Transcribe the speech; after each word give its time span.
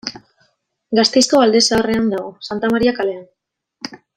Gasteizko 0.99 1.43
Alde 1.45 1.61
Zaharrean 1.65 2.09
dago, 2.15 2.33
Santa 2.51 2.73
Maria 2.77 2.95
kalean. 3.01 3.25